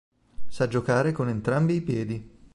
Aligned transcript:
Sa 0.47 0.67
giocare 0.67 1.11
con 1.11 1.29
entrambi 1.29 1.75
i 1.75 1.81
piedi. 1.83 2.29